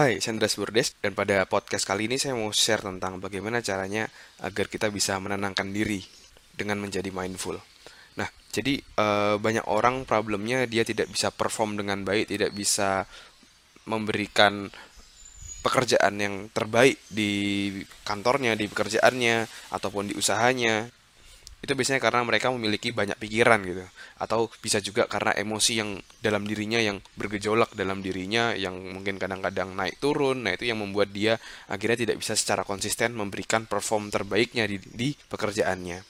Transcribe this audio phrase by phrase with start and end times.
[0.00, 4.08] Hai, saya Andreas Burdes dan pada podcast kali ini saya mau share tentang bagaimana caranya
[4.40, 6.00] agar kita bisa menenangkan diri
[6.56, 7.60] dengan menjadi mindful.
[8.16, 13.04] Nah, jadi eh, banyak orang problemnya dia tidak bisa perform dengan baik, tidak bisa
[13.84, 14.72] memberikan
[15.60, 17.68] pekerjaan yang terbaik di
[18.00, 20.88] kantornya, di pekerjaannya, ataupun di usahanya
[21.60, 23.84] itu biasanya karena mereka memiliki banyak pikiran gitu.
[24.16, 29.76] Atau bisa juga karena emosi yang dalam dirinya yang bergejolak dalam dirinya yang mungkin kadang-kadang
[29.76, 30.48] naik turun.
[30.48, 31.36] Nah itu yang membuat dia
[31.68, 36.00] akhirnya tidak bisa secara konsisten memberikan perform terbaiknya di, di pekerjaannya.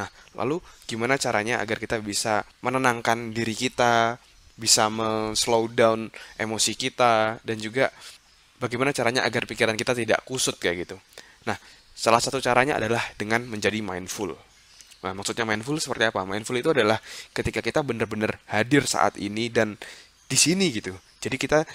[0.00, 0.08] Nah
[0.40, 4.16] lalu gimana caranya agar kita bisa menenangkan diri kita
[4.56, 4.86] bisa
[5.36, 6.08] slow down
[6.40, 7.92] emosi kita dan juga
[8.56, 10.96] bagaimana caranya agar pikiran kita tidak kusut kayak gitu?
[11.44, 11.60] Nah
[11.92, 14.53] salah satu caranya adalah dengan menjadi mindful
[15.04, 16.24] Nah, maksudnya mindful seperti apa?
[16.24, 16.96] Mindful itu adalah
[17.36, 19.76] ketika kita benar-benar hadir saat ini dan
[20.24, 20.96] di sini gitu.
[21.20, 21.68] Jadi kita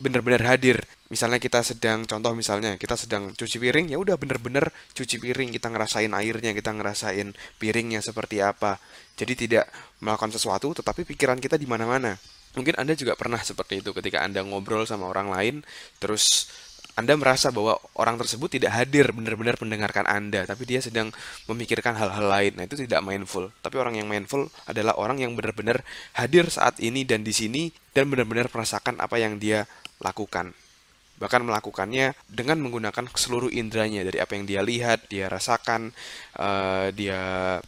[0.00, 0.80] benar-benar hadir.
[1.12, 5.68] Misalnya kita sedang contoh misalnya kita sedang cuci piring, ya udah benar-benar cuci piring, kita
[5.68, 8.80] ngerasain airnya, kita ngerasain piringnya seperti apa.
[9.14, 9.68] Jadi tidak
[10.00, 12.16] melakukan sesuatu tetapi pikiran kita di mana-mana.
[12.56, 15.54] Mungkin Anda juga pernah seperti itu ketika Anda ngobrol sama orang lain
[16.00, 16.48] terus
[16.94, 21.10] anda merasa bahwa orang tersebut tidak hadir benar-benar mendengarkan Anda, tapi dia sedang
[21.50, 22.54] memikirkan hal-hal lain.
[22.54, 23.50] Nah, itu tidak mindful.
[23.66, 25.82] Tapi orang yang mindful adalah orang yang benar-benar
[26.14, 29.66] hadir saat ini dan di sini dan benar-benar merasakan apa yang dia
[29.98, 30.54] lakukan.
[31.18, 35.90] Bahkan melakukannya dengan menggunakan seluruh indranya dari apa yang dia lihat, dia rasakan,
[36.38, 37.58] uh, dia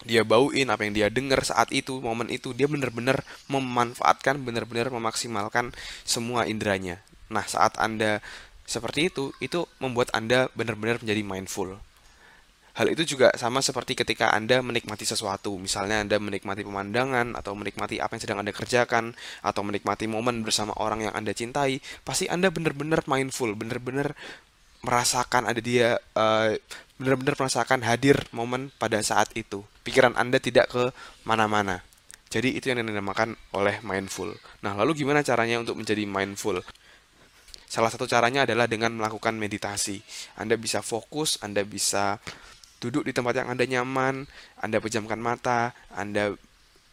[0.00, 3.20] dia bauin apa yang dia dengar saat itu momen itu dia benar-benar
[3.52, 5.76] memanfaatkan benar-benar memaksimalkan
[6.08, 8.18] semua indranya Nah, saat Anda
[8.66, 11.78] seperti itu, itu membuat Anda benar-benar menjadi mindful.
[12.70, 15.58] Hal itu juga sama seperti ketika Anda menikmati sesuatu.
[15.58, 20.70] Misalnya Anda menikmati pemandangan atau menikmati apa yang sedang Anda kerjakan atau menikmati momen bersama
[20.78, 24.14] orang yang Anda cintai, pasti Anda benar-benar mindful, benar-benar
[24.80, 26.56] merasakan ada dia uh,
[26.96, 29.66] benar-benar merasakan hadir momen pada saat itu.
[29.82, 30.94] Pikiran Anda tidak ke
[31.26, 31.82] mana-mana.
[32.30, 34.30] Jadi itu yang dinamakan oleh mindful.
[34.62, 36.62] Nah, lalu gimana caranya untuk menjadi mindful?
[37.70, 40.02] Salah satu caranya adalah dengan melakukan meditasi.
[40.34, 42.18] Anda bisa fokus, Anda bisa
[42.82, 44.26] duduk di tempat yang Anda nyaman,
[44.58, 46.34] Anda pejamkan mata, Anda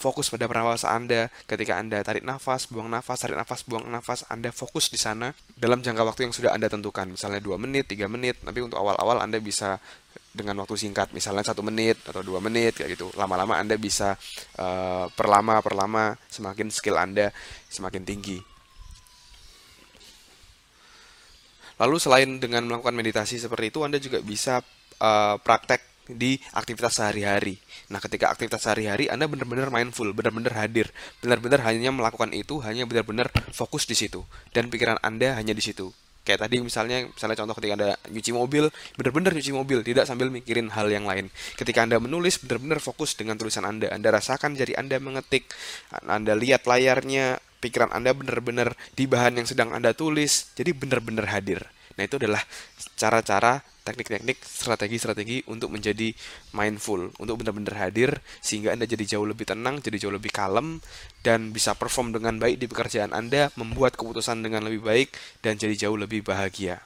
[0.00, 4.48] fokus pada pernafasan Anda ketika Anda tarik nafas, buang nafas, tarik nafas, buang nafas, Anda
[4.54, 8.38] fokus di sana dalam jangka waktu yang sudah Anda tentukan, misalnya 2 menit, 3 menit,
[8.40, 9.76] tapi untuk awal-awal Anda bisa
[10.30, 13.10] dengan waktu singkat, misalnya satu menit atau dua menit kayak gitu.
[13.18, 14.14] Lama-lama Anda bisa
[14.62, 17.34] uh, perlama perlama semakin skill Anda
[17.66, 18.38] semakin tinggi.
[21.80, 24.60] Lalu selain dengan melakukan meditasi seperti itu, Anda juga bisa
[25.00, 25.80] uh, praktek
[26.10, 27.56] di aktivitas sehari-hari.
[27.88, 30.90] Nah, ketika aktivitas sehari-hari Anda benar-benar mindful, benar-benar hadir,
[31.22, 35.94] benar-benar hanya melakukan itu, hanya benar-benar fokus di situ dan pikiran Anda hanya di situ.
[36.20, 38.68] Kayak tadi misalnya, misalnya contoh ketika Anda nyuci mobil,
[39.00, 41.32] benar-benar nyuci mobil, tidak sambil mikirin hal yang lain.
[41.56, 43.88] Ketika Anda menulis, benar-benar fokus dengan tulisan Anda.
[43.88, 45.48] Anda rasakan jari Anda mengetik,
[46.04, 51.68] Anda lihat layarnya, pikiran Anda benar-benar di bahan yang sedang Anda tulis, jadi benar-benar hadir.
[52.00, 52.40] Nah, itu adalah
[52.96, 56.16] cara-cara, teknik-teknik, strategi-strategi untuk menjadi
[56.56, 60.80] mindful, untuk benar-benar hadir sehingga Anda jadi jauh lebih tenang, jadi jauh lebih kalem
[61.20, 65.08] dan bisa perform dengan baik di pekerjaan Anda, membuat keputusan dengan lebih baik
[65.44, 66.80] dan jadi jauh lebih bahagia.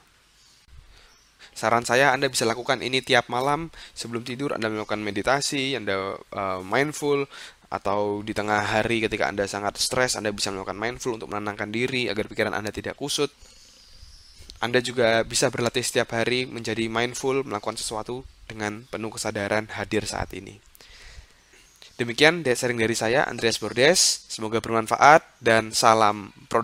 [1.55, 6.59] Saran saya Anda bisa lakukan ini tiap malam sebelum tidur Anda melakukan meditasi, Anda uh,
[6.59, 7.31] mindful,
[7.75, 12.07] atau di tengah hari ketika Anda sangat stres, Anda bisa melakukan mindful untuk menenangkan diri
[12.07, 13.35] agar pikiran Anda tidak kusut.
[14.63, 20.31] Anda juga bisa berlatih setiap hari menjadi mindful, melakukan sesuatu dengan penuh kesadaran hadir saat
[20.31, 20.63] ini.
[21.95, 24.27] Demikian sharing dari saya, Andreas Bordes.
[24.31, 26.63] Semoga bermanfaat dan salam produk.